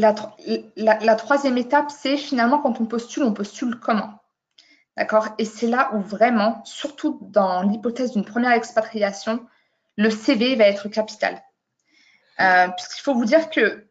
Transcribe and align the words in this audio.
la, 0.00 1.14
troisième 1.14 1.58
étape, 1.58 1.90
c'est 1.90 2.16
finalement 2.16 2.60
quand 2.60 2.80
on 2.80 2.86
postule, 2.86 3.22
on 3.22 3.32
postule 3.32 3.78
comment? 3.78 4.20
D'accord? 4.96 5.28
Et 5.38 5.44
c'est 5.44 5.66
là 5.66 5.90
où 5.94 6.00
vraiment, 6.00 6.64
surtout 6.64 7.18
dans 7.22 7.62
l'hypothèse 7.62 8.12
d'une 8.12 8.24
première 8.24 8.52
expatriation, 8.52 9.46
le 9.96 10.10
CV 10.10 10.56
va 10.56 10.64
être 10.64 10.88
capital. 10.88 11.42
Euh, 12.40 12.68
puisqu'il 12.68 13.02
faut 13.02 13.14
vous 13.14 13.24
dire 13.24 13.50
que 13.50 13.86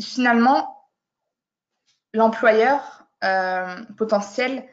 finalement, 0.00 0.88
l'employeur 2.12 3.06
euh, 3.22 3.76
potentiel 3.96 4.66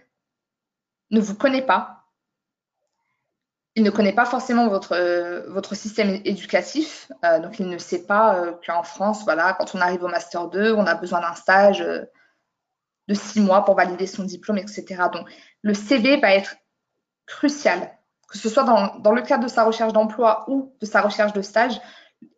ne 1.12 1.20
vous 1.20 1.36
connaît 1.36 1.66
pas. 1.66 1.97
Il 3.78 3.84
ne 3.84 3.92
connaît 3.92 4.14
pas 4.14 4.26
forcément 4.26 4.68
votre, 4.70 4.94
euh, 4.94 5.44
votre 5.50 5.76
système 5.76 6.20
éducatif. 6.26 7.12
Euh, 7.24 7.40
donc, 7.40 7.60
il 7.60 7.70
ne 7.70 7.78
sait 7.78 8.08
pas 8.08 8.44
qu'en 8.66 8.82
France, 8.82 9.24
voilà, 9.24 9.54
quand 9.54 9.76
on 9.76 9.82
arrive 9.82 10.04
au 10.04 10.08
Master 10.08 10.48
2, 10.48 10.74
on 10.74 10.86
a 10.88 10.96
besoin 10.96 11.22
d'un 11.22 11.36
stage 11.36 11.80
de 13.08 13.14
six 13.14 13.40
mois 13.40 13.64
pour 13.64 13.76
valider 13.76 14.08
son 14.08 14.24
diplôme, 14.24 14.58
etc. 14.58 15.04
Donc, 15.14 15.30
le 15.62 15.76
CV 15.76 16.18
va 16.18 16.34
être 16.34 16.56
crucial, 17.28 17.92
que 18.28 18.40
ce 18.40 18.50
soit 18.50 18.64
dans, 18.64 18.98
dans 18.98 19.12
le 19.12 19.22
cadre 19.22 19.44
de 19.44 19.50
sa 19.50 19.64
recherche 19.64 19.94
d'emploi 19.94 20.46
ou 20.48 20.74
de 20.82 20.86
sa 20.88 21.02
recherche 21.02 21.34
de 21.34 21.44
stage. 21.44 21.80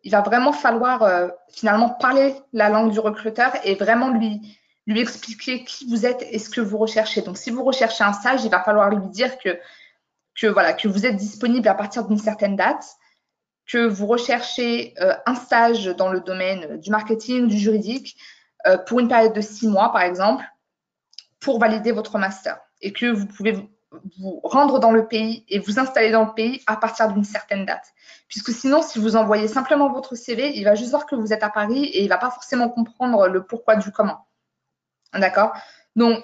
Il 0.04 0.12
va 0.12 0.20
vraiment 0.20 0.52
falloir 0.52 1.30
finalement 1.48 1.88
parler 1.88 2.36
la 2.52 2.68
langue 2.68 2.92
du 2.92 3.00
recruteur 3.00 3.52
et 3.64 3.76
vraiment 3.76 4.10
lui, 4.10 4.42
lui 4.86 5.00
expliquer 5.00 5.64
qui 5.64 5.88
vous 5.88 6.04
êtes 6.04 6.22
et 6.30 6.38
ce 6.38 6.50
que 6.50 6.60
vous 6.60 6.76
recherchez. 6.76 7.22
Donc, 7.22 7.38
si 7.38 7.50
vous 7.50 7.64
recherchez 7.64 8.04
un 8.04 8.12
stage, 8.12 8.44
il 8.44 8.50
va 8.50 8.62
falloir 8.62 8.90
lui 8.90 9.08
dire 9.08 9.38
que, 9.38 9.58
que, 10.38 10.46
voilà, 10.46 10.72
que 10.72 10.88
vous 10.88 11.06
êtes 11.06 11.16
disponible 11.16 11.68
à 11.68 11.74
partir 11.74 12.06
d'une 12.06 12.18
certaine 12.18 12.56
date, 12.56 12.84
que 13.66 13.86
vous 13.86 14.06
recherchez 14.06 14.94
euh, 15.00 15.14
un 15.26 15.34
stage 15.34 15.86
dans 15.86 16.08
le 16.08 16.20
domaine 16.20 16.78
du 16.78 16.90
marketing, 16.90 17.46
du 17.46 17.58
juridique, 17.58 18.16
euh, 18.66 18.78
pour 18.78 19.00
une 19.00 19.08
période 19.08 19.32
de 19.32 19.40
six 19.40 19.68
mois, 19.68 19.92
par 19.92 20.02
exemple, 20.02 20.44
pour 21.38 21.58
valider 21.58 21.92
votre 21.92 22.18
master. 22.18 22.60
Et 22.80 22.92
que 22.92 23.06
vous 23.06 23.26
pouvez 23.26 23.52
vous 24.18 24.40
rendre 24.44 24.78
dans 24.78 24.92
le 24.92 25.06
pays 25.06 25.44
et 25.48 25.58
vous 25.58 25.78
installer 25.78 26.10
dans 26.10 26.24
le 26.24 26.34
pays 26.34 26.62
à 26.66 26.76
partir 26.76 27.12
d'une 27.12 27.24
certaine 27.24 27.66
date. 27.66 27.92
Puisque 28.28 28.52
sinon, 28.52 28.82
si 28.82 28.98
vous 28.98 29.16
envoyez 29.16 29.48
simplement 29.48 29.92
votre 29.92 30.14
CV, 30.14 30.56
il 30.56 30.64
va 30.64 30.74
juste 30.74 30.90
voir 30.90 31.06
que 31.06 31.16
vous 31.16 31.32
êtes 31.32 31.42
à 31.42 31.50
Paris 31.50 31.84
et 31.84 32.00
il 32.00 32.04
ne 32.04 32.08
va 32.08 32.18
pas 32.18 32.30
forcément 32.30 32.68
comprendre 32.68 33.28
le 33.28 33.44
pourquoi 33.44 33.76
du 33.76 33.90
comment. 33.90 34.26
D'accord? 35.12 35.52
Donc, 35.96 36.22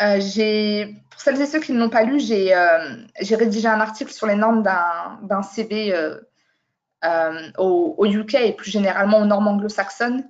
euh, 0.00 0.86
pour 1.10 1.20
celles 1.20 1.40
et 1.40 1.46
ceux 1.46 1.60
qui 1.60 1.72
ne 1.72 1.78
l'ont 1.78 1.88
pas 1.88 2.02
lu, 2.02 2.20
euh, 2.30 2.96
j'ai 3.20 3.36
rédigé 3.36 3.66
un 3.66 3.80
article 3.80 4.12
sur 4.12 4.26
les 4.26 4.34
normes 4.34 4.62
d'un 4.62 5.42
CV 5.42 5.94
euh, 5.94 7.50
au, 7.56 8.04
UK 8.04 8.34
et 8.34 8.52
plus 8.52 8.70
généralement 8.70 9.20
aux 9.20 9.24
normes 9.24 9.48
anglo-saxonnes. 9.48 10.28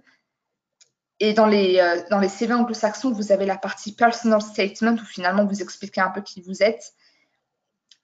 Et 1.19 1.33
dans 1.33 1.47
les, 1.47 1.81
dans 2.11 2.21
les 2.21 2.29
CV 2.29 2.53
anglo-saxons, 2.53 3.11
vous 3.11 3.33
avez 3.33 3.47
la 3.47 3.57
partie 3.57 3.95
personal 3.95 4.43
statement 4.43 4.93
où 4.93 5.05
finalement 5.05 5.47
vous 5.47 5.63
expliquez 5.63 6.01
un 6.01 6.11
peu 6.11 6.21
qui 6.21 6.43
vous 6.43 6.63
êtes. 6.63 6.93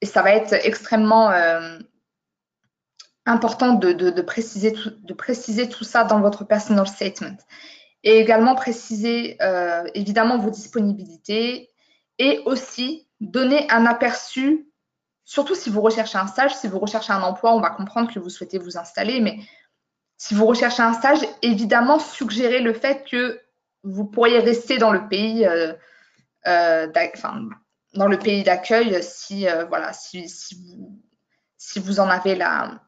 Et 0.01 0.07
ça 0.07 0.23
va 0.23 0.33
être 0.33 0.55
extrêmement 0.55 1.31
important 3.27 3.75
de, 3.75 3.93
de, 3.93 4.23
préciser 4.23 4.73
de 4.73 5.15
préciser 5.15 5.69
tout 5.69 5.85
ça 5.85 6.03
dans 6.05 6.21
votre 6.21 6.45
personal 6.45 6.89
statement 6.89 7.37
et 8.05 8.19
également 8.19 8.55
préciser 8.55 9.37
euh, 9.43 9.85
évidemment 9.95 10.39
vos 10.39 10.51
disponibilités 10.51 11.71
et 12.19 12.41
aussi 12.47 13.09
donner 13.21 13.71
un 13.71 13.87
aperçu, 13.87 14.69
surtout 15.25 15.55
si 15.55 15.71
vous 15.71 15.81
recherchez 15.81 16.19
un 16.19 16.27
stage, 16.27 16.55
si 16.55 16.67
vous 16.67 16.79
recherchez 16.79 17.13
un 17.13 17.23
emploi, 17.23 17.55
on 17.55 17.61
va 17.61 17.71
comprendre 17.71 18.13
que 18.13 18.19
vous 18.19 18.31
souhaitez 18.31 18.59
vous 18.59 18.77
installer, 18.77 19.21
mais 19.21 19.39
si 20.17 20.35
vous 20.35 20.47
recherchez 20.47 20.83
un 20.83 20.93
stage, 20.93 21.21
évidemment 21.43 21.99
suggérer 21.99 22.61
le 22.61 22.73
fait 22.73 23.05
que 23.09 23.41
vous 23.85 24.05
pourriez 24.05 24.39
rester 24.39 24.79
dans 24.79 24.93
le 24.93 25.09
pays, 25.09 25.47
euh, 25.47 25.73
euh, 26.47 26.89
dans 27.95 28.07
le 28.07 28.19
pays 28.19 28.43
d'accueil 28.43 29.03
si, 29.03 29.47
voilà, 29.69 29.93
si, 29.93 30.27
vous 31.77 32.01
en 32.01 32.09
avez 32.09 32.35
la, 32.35 32.81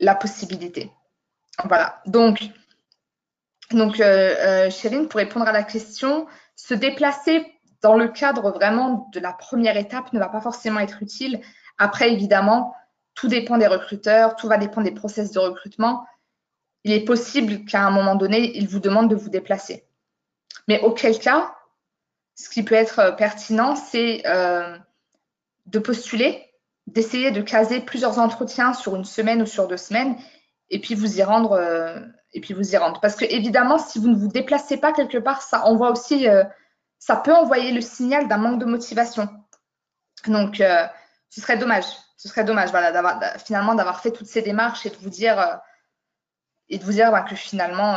la 0.00 0.14
possibilité. 0.14 0.90
Voilà, 1.64 2.00
donc 2.06 2.50
donc, 3.72 4.00
euh, 4.00 4.68
euh 4.70 5.06
pour 5.08 5.18
répondre 5.18 5.46
à 5.46 5.52
la 5.52 5.62
question, 5.62 6.26
se 6.56 6.74
déplacer 6.74 7.46
dans 7.82 7.94
le 7.94 8.08
cadre 8.08 8.50
vraiment 8.50 9.08
de 9.12 9.20
la 9.20 9.32
première 9.32 9.76
étape 9.76 10.12
ne 10.12 10.18
va 10.18 10.28
pas 10.28 10.40
forcément 10.40 10.80
être 10.80 11.02
utile. 11.02 11.40
Après, 11.76 12.12
évidemment, 12.12 12.74
tout 13.14 13.28
dépend 13.28 13.58
des 13.58 13.66
recruteurs, 13.66 14.36
tout 14.36 14.48
va 14.48 14.58
dépendre 14.58 14.86
des 14.86 14.94
process 14.94 15.30
de 15.30 15.38
recrutement. 15.38 16.06
Il 16.84 16.92
est 16.92 17.04
possible 17.04 17.64
qu'à 17.64 17.86
un 17.86 17.90
moment 17.90 18.14
donné, 18.14 18.56
ils 18.56 18.68
vous 18.68 18.80
demandent 18.80 19.10
de 19.10 19.16
vous 19.16 19.28
déplacer. 19.28 19.84
Mais 20.66 20.80
auquel 20.80 21.18
cas, 21.18 21.54
ce 22.34 22.48
qui 22.48 22.62
peut 22.62 22.74
être 22.74 22.98
euh, 23.00 23.12
pertinent, 23.12 23.76
c'est 23.76 24.22
euh, 24.26 24.76
de 25.66 25.78
postuler, 25.78 26.44
d'essayer 26.86 27.30
de 27.30 27.42
caser 27.42 27.80
plusieurs 27.80 28.18
entretiens 28.18 28.72
sur 28.72 28.96
une 28.96 29.04
semaine 29.04 29.42
ou 29.42 29.46
sur 29.46 29.68
deux 29.68 29.76
semaines, 29.76 30.16
et 30.70 30.80
puis 30.80 30.94
vous 30.94 31.18
y 31.18 31.22
rendre 31.22 31.58
et 32.32 32.40
puis 32.40 32.54
vous 32.54 32.74
y 32.74 32.76
rentrez. 32.76 33.00
Parce 33.00 33.16
que 33.16 33.24
évidemment, 33.24 33.78
si 33.78 33.98
vous 33.98 34.08
ne 34.08 34.16
vous 34.16 34.28
déplacez 34.28 34.76
pas 34.76 34.92
quelque 34.92 35.18
part, 35.18 35.42
ça 35.42 35.64
envoie 35.66 35.90
aussi, 35.90 36.28
euh, 36.28 36.44
ça 36.98 37.16
peut 37.16 37.34
envoyer 37.34 37.72
le 37.72 37.80
signal 37.80 38.28
d'un 38.28 38.36
manque 38.38 38.60
de 38.60 38.64
motivation. 38.64 39.28
Donc, 40.26 40.60
euh, 40.60 40.86
ce 41.30 41.40
serait 41.40 41.56
dommage. 41.56 41.86
Ce 42.16 42.28
serait 42.28 42.44
dommage, 42.44 42.70
voilà, 42.70 43.38
finalement 43.38 43.76
d'avoir 43.76 44.00
fait 44.00 44.10
toutes 44.10 44.26
ces 44.26 44.42
démarches 44.42 44.84
et 44.86 44.90
de 44.90 44.96
vous 44.96 45.08
dire 45.08 45.38
euh, 45.38 45.54
et 46.68 46.78
de 46.78 46.84
vous 46.84 46.92
dire 46.92 47.12
bah, 47.12 47.22
que 47.22 47.36
finalement 47.36 47.96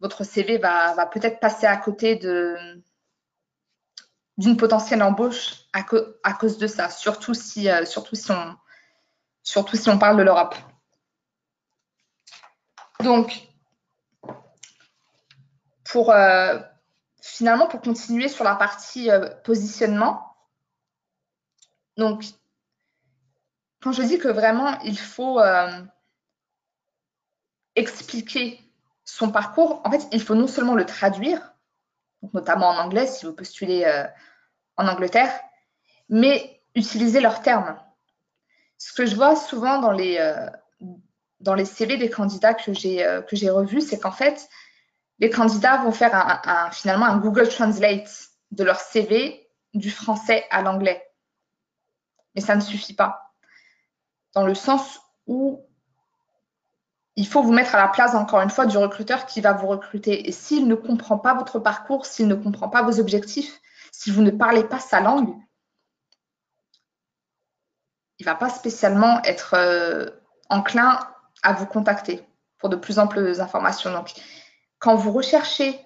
votre 0.00 0.24
CV 0.24 0.58
va, 0.58 1.06
peut-être 1.06 1.40
passer 1.40 1.66
à 1.66 1.76
côté 1.76 2.14
d'une 4.38 4.56
potentielle 4.56 5.02
embauche 5.02 5.66
à, 5.72 5.80
à, 6.22 6.32
cause 6.34 6.56
de 6.56 6.68
ça. 6.68 6.88
Surtout 6.88 7.34
si, 7.34 7.68
surtout 7.84 8.14
si 8.14 8.30
on, 8.30 8.56
surtout 9.42 9.76
si 9.76 9.88
on 9.90 9.98
parle 9.98 10.16
de 10.16 10.22
l'Europe. 10.22 10.54
Donc, 13.06 13.46
pour 15.84 16.10
euh, 16.10 16.58
finalement, 17.22 17.68
pour 17.68 17.80
continuer 17.80 18.26
sur 18.26 18.42
la 18.42 18.56
partie 18.56 19.12
euh, 19.12 19.28
positionnement, 19.44 20.36
donc, 21.96 22.24
quand 23.80 23.92
je 23.92 24.02
dis 24.02 24.18
que 24.18 24.26
vraiment, 24.26 24.80
il 24.80 24.98
faut 24.98 25.38
euh, 25.38 25.84
expliquer 27.76 28.60
son 29.04 29.30
parcours, 29.30 29.82
en 29.84 29.90
fait, 29.92 30.08
il 30.10 30.20
faut 30.20 30.34
non 30.34 30.48
seulement 30.48 30.74
le 30.74 30.84
traduire, 30.84 31.54
notamment 32.32 32.70
en 32.70 32.78
anglais 32.78 33.06
si 33.06 33.24
vous 33.24 33.32
postulez 33.32 33.86
en 34.76 34.88
Angleterre, 34.88 35.32
mais 36.08 36.60
utiliser 36.74 37.20
leurs 37.20 37.40
termes. 37.40 37.80
Ce 38.78 38.92
que 38.92 39.06
je 39.06 39.14
vois 39.14 39.36
souvent 39.36 39.78
dans 39.78 39.92
les, 39.92 40.18
dans 41.46 41.54
les 41.54 41.64
CV 41.64 41.96
des 41.96 42.10
candidats 42.10 42.54
que 42.54 42.74
j'ai 42.74 43.06
euh, 43.06 43.22
que 43.22 43.36
j'ai 43.36 43.48
revus, 43.48 43.80
c'est 43.80 43.98
qu'en 43.98 44.10
fait, 44.10 44.48
les 45.20 45.30
candidats 45.30 45.78
vont 45.78 45.92
faire 45.92 46.12
un, 46.14 46.70
finalement 46.72 47.06
un 47.06 47.18
Google 47.18 47.48
Translate 47.48 48.10
de 48.50 48.64
leur 48.64 48.80
CV 48.80 49.48
du 49.72 49.90
français 49.90 50.44
à 50.50 50.60
l'anglais. 50.60 51.02
Mais 52.34 52.40
ça 52.40 52.56
ne 52.56 52.60
suffit 52.60 52.94
pas. 52.94 53.32
Dans 54.34 54.44
le 54.44 54.54
sens 54.54 55.00
où 55.26 55.64
il 57.14 57.26
faut 57.26 57.42
vous 57.42 57.52
mettre 57.52 57.74
à 57.74 57.78
la 57.78 57.88
place, 57.88 58.14
encore 58.14 58.42
une 58.42 58.50
fois, 58.50 58.66
du 58.66 58.76
recruteur 58.76 59.24
qui 59.24 59.40
va 59.40 59.52
vous 59.52 59.68
recruter. 59.68 60.28
Et 60.28 60.32
s'il 60.32 60.66
ne 60.66 60.74
comprend 60.74 61.16
pas 61.16 61.32
votre 61.32 61.58
parcours, 61.60 62.04
s'il 62.04 62.26
ne 62.28 62.34
comprend 62.34 62.68
pas 62.68 62.82
vos 62.82 63.00
objectifs, 63.00 63.60
si 63.92 64.10
vous 64.10 64.20
ne 64.20 64.30
parlez 64.30 64.64
pas 64.64 64.80
sa 64.80 65.00
langue, 65.00 65.34
il 68.18 68.26
ne 68.26 68.30
va 68.30 68.34
pas 68.34 68.50
spécialement 68.50 69.22
être 69.22 69.54
euh, 69.54 70.10
enclin 70.50 70.98
à 71.46 71.52
vous 71.52 71.66
contacter 71.66 72.26
pour 72.58 72.68
de 72.68 72.76
plus 72.76 72.98
amples 72.98 73.40
informations. 73.40 73.92
Donc, 73.92 74.12
quand 74.80 74.96
vous 74.96 75.12
recherchez, 75.12 75.78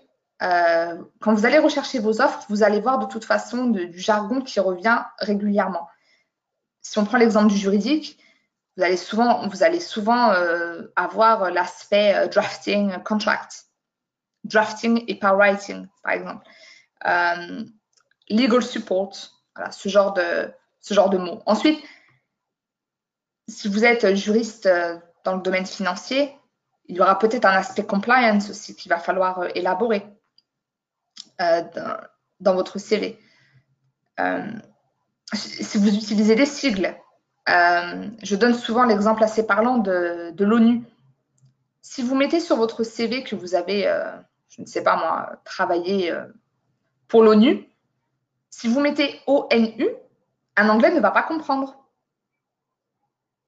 euh, 0.42 0.96
quand 1.20 1.34
vous 1.34 1.44
allez 1.44 1.58
rechercher 1.58 1.98
vos 1.98 2.22
offres, 2.22 2.46
vous 2.48 2.62
allez 2.62 2.80
voir 2.80 2.98
de 2.98 3.04
toute 3.04 3.26
façon 3.26 3.66
du 3.66 3.98
jargon 3.98 4.40
qui 4.40 4.58
revient 4.58 5.02
régulièrement. 5.18 5.86
Si 6.80 6.98
on 6.98 7.04
prend 7.04 7.18
l'exemple 7.18 7.48
du 7.48 7.58
juridique, 7.58 8.18
vous 8.76 8.82
allez 8.82 8.96
souvent, 8.96 9.46
vous 9.48 9.62
allez 9.62 9.80
souvent 9.80 10.32
euh, 10.32 10.90
avoir 10.96 11.50
l'aspect 11.50 12.14
euh, 12.14 12.26
drafting 12.26 13.02
contract, 13.02 13.66
drafting 14.44 15.04
et 15.08 15.18
pas 15.18 15.34
writing, 15.34 15.86
par 16.02 16.14
exemple. 16.14 16.46
legal 18.30 18.62
support, 18.62 19.12
voilà, 19.54 19.70
ce 19.72 19.90
genre 19.90 20.14
de, 20.14 20.50
ce 20.80 20.94
genre 20.94 21.10
de 21.10 21.18
mots. 21.18 21.42
Ensuite, 21.44 21.84
si 23.46 23.68
vous 23.68 23.84
êtes 23.84 24.14
juriste 24.14 24.66
dans 25.24 25.36
le 25.36 25.42
domaine 25.42 25.66
financier, 25.66 26.36
il 26.86 26.96
y 26.96 27.00
aura 27.00 27.18
peut-être 27.18 27.44
un 27.44 27.52
aspect 27.52 27.84
compliance 27.84 28.50
aussi 28.50 28.74
qu'il 28.74 28.90
va 28.90 28.98
falloir 28.98 29.40
euh, 29.40 29.48
élaborer 29.54 30.06
euh, 31.40 31.62
dans, 32.40 32.54
votre 32.54 32.78
CV. 32.78 33.18
Euh, 34.18 34.50
si 35.32 35.78
vous 35.78 35.94
utilisez 35.94 36.34
des 36.34 36.46
sigles, 36.46 36.96
je 37.46 38.34
donne 38.36 38.54
souvent 38.54 38.84
l'exemple 38.84 39.22
assez 39.22 39.46
parlant 39.46 39.78
de, 39.78 40.34
l'ONU. 40.44 40.84
Si 41.80 42.02
vous 42.02 42.14
mettez 42.14 42.40
sur 42.40 42.56
votre 42.56 42.82
CV 42.82 43.22
que 43.22 43.36
vous 43.36 43.54
avez 43.54 43.86
je 44.50 44.62
ne 44.62 44.66
sais 44.66 44.82
pas 44.82 44.96
moi, 44.96 45.40
travailler 45.44 46.10
euh, 46.10 46.26
pour 47.08 47.22
l'ONU, 47.22 47.66
si 48.50 48.68
vous 48.68 48.80
mettez 48.80 49.20
ONU, 49.26 49.86
un 50.56 50.68
anglais 50.68 50.92
ne 50.92 51.00
va 51.00 51.12
pas 51.12 51.22
comprendre. 51.22 51.76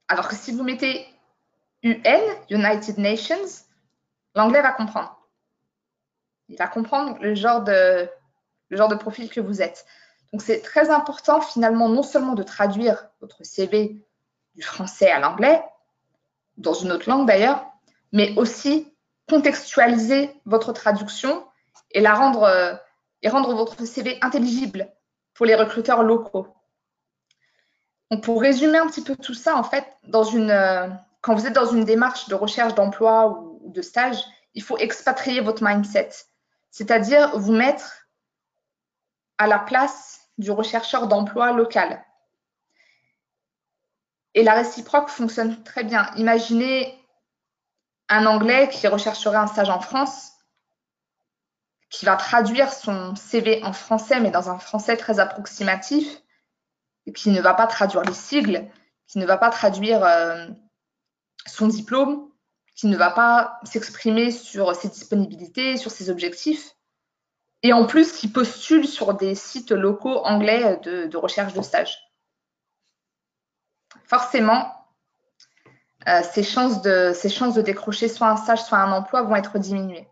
Alors 0.09 0.29
que 0.29 0.37
si 0.37 0.53
vous 0.53 0.63
mettez 0.63 1.05
UN, 1.83 2.21
United 2.51 2.99
Nations, 2.99 3.65
l'anglais 4.35 4.63
va 4.63 4.73
comprendre. 4.73 5.19
Il 6.49 6.57
va 6.57 6.69
comprendre 6.69 7.19
le 7.21 7.35
genre 7.35 7.63
de, 7.63 8.09
profil 8.97 9.29
que 9.29 9.41
vous 9.41 9.63
êtes. 9.63 9.85
Donc 10.33 10.43
c'est 10.43 10.61
très 10.61 10.91
important 10.91 11.41
finalement 11.41 11.89
non 11.89 12.03
seulement 12.03 12.35
de 12.35 12.43
traduire 12.43 13.09
votre 13.21 13.45
CV 13.45 14.01
du 14.55 14.63
français 14.63 15.11
à 15.11 15.19
l'anglais, 15.19 15.63
dans 16.57 16.75
une 16.75 16.93
autre 16.93 17.09
langue 17.09 17.27
d'ailleurs, 17.27 17.65
mais 18.13 18.35
aussi 18.37 18.93
contextualiser 19.29 20.31
votre 20.45 20.73
traduction 20.73 21.47
et 21.91 22.01
la 22.01 22.15
rendre 22.15 22.43
euh, 22.45 22.75
et 23.23 23.29
rendre 23.29 23.55
votre 23.55 23.85
CV 23.85 24.19
intelligible 24.21 24.93
pour 25.35 25.47
les 25.47 25.55
recruteurs 25.55 26.03
locaux. 26.03 26.49
Donc 28.11 28.23
pour 28.25 28.41
résumer 28.41 28.79
un 28.79 28.87
petit 28.87 29.03
peu 29.03 29.17
tout 29.17 29.35
ça, 29.35 29.57
en 29.57 29.63
fait, 29.63 29.87
dans 30.05 30.25
une, 30.25 30.51
euh, 30.51 30.89
quand 31.23 31.35
vous 31.35 31.47
êtes 31.47 31.55
dans 31.55 31.71
une 31.71 31.85
démarche 31.85 32.29
de 32.29 32.35
recherche 32.35 32.75
d'emploi 32.75 33.29
ou, 33.31 33.73
de 33.73 33.81
stage, 33.81 34.19
il 34.55 34.63
faut 34.63 34.77
expatrier 34.77 35.41
votre 35.41 35.65
mindset, 35.65 36.11
c'est-à-dire 36.71 37.39
vous 37.39 37.53
mettre 37.53 38.09
à 39.39 39.47
la 39.47 39.59
place 39.59 40.21
du 40.37 40.51
rechercheur 40.51 41.07
d'emploi 41.07 41.53
local. 41.53 42.05
Et 44.35 44.43
la 44.43 44.55
réciproque 44.55 45.09
fonctionne 45.09 45.63
très 45.63 45.85
bien. 45.85 46.11
Imaginez 46.17 46.99
un 48.09 48.27
Anglais 48.27 48.69
qui 48.71 48.87
rechercherait 48.89 49.37
un 49.37 49.47
stage 49.47 49.71
en 49.71 49.81
France, 49.81 50.33
qui 51.89 52.05
va 52.05 52.17
traduire 52.17 52.73
son 52.73 53.15
CV 53.15 53.63
en 53.63 53.73
français, 53.73 54.19
mais 54.21 54.31
dans 54.31 54.51
un 54.51 54.59
français 54.59 54.97
très 54.97 55.21
approximatif, 55.21 56.21
qui 57.15 57.31
ne 57.31 57.41
va 57.41 57.55
pas 57.55 57.67
traduire 57.67 58.03
les 58.03 58.15
sigles, 58.15 58.69
qui 59.07 59.19
ne 59.19 59.27
va 59.27 59.37
pas 59.37 59.51
traduire 59.51 60.03
euh, 60.05 60.49
son 61.47 61.69
diplôme, 61.69 62.29
qui 62.75 62.87
ne 62.87 62.97
va 62.97 63.11
pas 63.11 63.61
s'exprimer 63.65 64.31
sur 64.31 64.75
ses 64.75 64.89
disponibilités, 64.89 65.77
sur 65.77 65.91
ses 65.91 66.11
objectifs, 66.11 66.75
et 67.63 67.73
en 67.73 67.87
plus 67.87 68.13
qui 68.13 68.29
postule 68.29 68.87
sur 68.87 69.15
des 69.15 69.35
sites 69.35 69.71
locaux 69.71 70.25
anglais 70.25 70.81
de, 70.83 71.17
recherche 71.17 71.55
de 71.55 71.63
stage. 71.63 71.99
Forcément, 74.05 74.75
euh, 76.09 76.23
ses, 76.23 76.43
chances 76.43 76.83
de, 76.83 77.61
décrocher 77.61 78.09
soit 78.09 78.29
un 78.29 78.37
stage, 78.37 78.65
soit 78.65 78.79
un 78.79 78.91
emploi 78.91 79.23
vont 79.23 79.37
être 79.37 79.59
diminuées. 79.59 80.09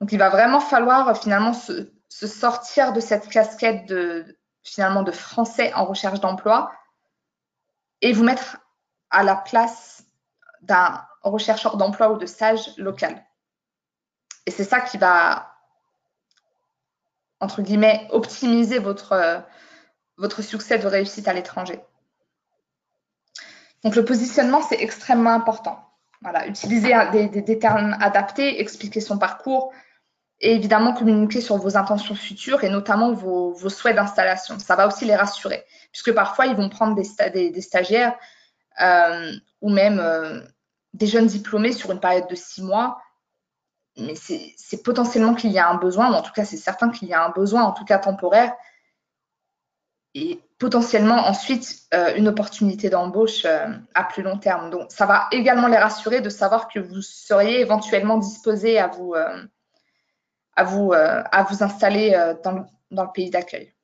Donc, 0.00 0.12
il 0.12 0.18
va 0.18 0.28
vraiment 0.28 0.60
falloir 0.60 1.08
euh, 1.08 1.14
finalement 1.14 1.52
se, 1.52 1.90
sortir 2.08 2.92
de 2.92 3.00
cette 3.00 3.28
casquette 3.28 3.86
de 3.86 4.36
français 5.12 5.72
en 5.74 5.84
recherche 5.84 6.20
d'emploi 6.20 6.70
et 8.02 8.12
vous 8.12 8.24
mettre 8.24 8.58
à 9.10 9.22
la 9.22 9.36
place 9.36 9.95
d'un 10.66 11.02
rechercheur 11.22 11.76
d'emploi 11.76 12.12
ou 12.12 12.18
de 12.18 12.26
stage 12.26 12.76
local. 12.76 13.24
Et 14.46 14.50
c'est 14.50 14.64
ça 14.64 14.80
qui 14.80 14.98
va, 14.98 15.54
entre 17.40 17.62
guillemets, 17.62 18.06
optimiser 18.10 18.78
votre, 18.78 19.12
euh, 19.12 19.38
votre 20.16 20.42
succès 20.42 20.78
de 20.78 20.86
réussite 20.86 21.28
à 21.28 21.32
l'étranger. 21.32 21.80
Donc 23.82 23.96
le 23.96 24.04
positionnement, 24.04 24.62
c'est 24.62 24.80
extrêmement 24.80 25.32
important. 25.32 25.82
Voilà, 26.22 26.46
utiliser 26.46 26.92
des, 27.12 27.58
termes 27.58 27.96
adaptés, 28.00 28.60
expliquer 28.60 29.00
son 29.00 29.18
parcours 29.18 29.72
et 30.40 30.54
évidemment 30.54 30.92
communiquer 30.92 31.40
sur 31.40 31.56
vos 31.56 31.76
intentions 31.76 32.14
futures 32.14 32.64
et 32.64 32.68
notamment 32.68 33.12
vos, 33.12 33.54
souhaits 33.68 33.94
d'installation. 33.94 34.58
Ça 34.58 34.76
va 34.76 34.86
aussi 34.86 35.04
les 35.04 35.14
rassurer, 35.14 35.64
puisque 35.92 36.12
parfois 36.12 36.46
ils 36.46 36.56
vont 36.56 36.68
prendre 36.68 36.94
des, 36.94 37.60
stagiaires 37.60 38.16
euh, 38.80 39.32
ou 39.60 39.70
même 39.70 40.00
euh, 40.00 40.40
des 40.96 41.06
jeunes 41.06 41.26
diplômés 41.26 41.72
sur 41.72 41.92
une 41.92 42.00
période 42.00 42.28
de 42.28 42.34
six 42.34 42.62
mois. 42.62 43.00
Mais 43.98 44.14
c'est 44.14 44.82
potentiellement 44.82 45.34
qu'il 45.34 45.52
y 45.52 45.58
a 45.58 45.68
un 45.68 45.76
besoin, 45.76 46.10
ou 46.10 46.14
en 46.14 46.22
tout 46.22 46.32
cas 46.32 46.44
c'est 46.44 46.56
certain 46.56 46.90
qu'il 46.90 47.08
y 47.08 47.14
a 47.14 47.24
un 47.24 47.30
besoin, 47.30 47.62
en 47.62 47.72
tout 47.72 47.84
cas 47.84 47.98
temporaire, 47.98 48.52
et 50.14 50.40
potentiellement 50.58 51.26
ensuite 51.26 51.82
euh, 51.94 52.14
une 52.16 52.28
opportunité 52.28 52.90
d'embauche 52.90 53.44
euh, 53.44 53.68
à 53.94 54.04
plus 54.04 54.22
long 54.22 54.38
terme. 54.38 54.70
Donc, 54.70 54.90
ça 54.90 55.06
va 55.06 55.28
également 55.30 55.68
les 55.68 55.76
rassurer 55.76 56.20
de 56.20 56.30
savoir 56.30 56.68
que 56.68 56.78
vous 56.78 57.02
seriez 57.02 57.60
éventuellement 57.60 58.18
disposé 58.18 58.78
à 58.78 58.88
vous, 58.88 59.14
euh, 59.14 59.44
à 60.54 60.64
vous, 60.64 60.92
installer 61.62 62.34
dans 62.42 63.04
le 63.04 63.12
pays 63.12 63.30
d'accueil. 63.30 63.75